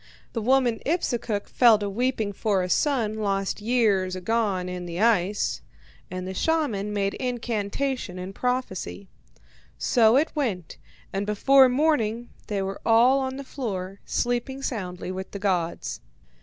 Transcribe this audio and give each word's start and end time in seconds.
The 0.33 0.41
woman 0.41 0.79
Ipsukuk 0.83 1.47
fell 1.47 1.77
to 1.77 1.87
weeping 1.87 2.33
for 2.33 2.63
a 2.63 2.71
son 2.71 3.17
lost 3.19 3.61
long 3.61 3.67
years 3.69 4.15
agone 4.15 4.67
in 4.67 4.87
the 4.87 4.99
ice, 4.99 5.61
and 6.09 6.27
the 6.27 6.33
shaman 6.33 6.91
made 6.91 7.13
incantation 7.19 8.17
and 8.17 8.33
prophecy. 8.33 9.09
So 9.77 10.15
it 10.17 10.31
went, 10.35 10.77
and 11.13 11.27
before 11.27 11.69
morning 11.69 12.29
they 12.47 12.63
were 12.63 12.81
all 12.83 13.19
on 13.19 13.37
the 13.37 13.43
floor, 13.43 13.99
sleeping 14.03 14.63
soundly 14.63 15.11
with 15.11 15.29
the 15.33 15.37
gods. 15.37 16.01